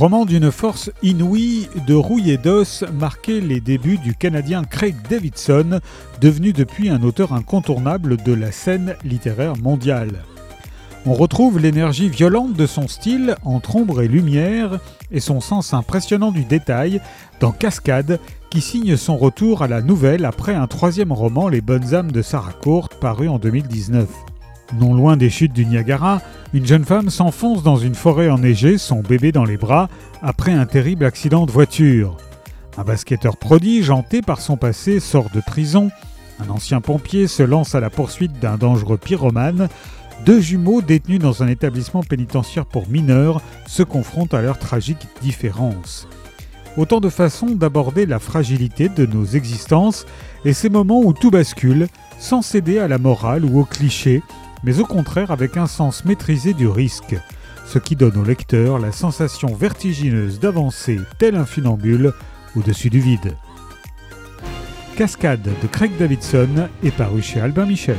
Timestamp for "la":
8.32-8.50, 19.68-19.82, 37.80-37.90, 48.06-48.20, 52.86-52.98, 58.78-58.92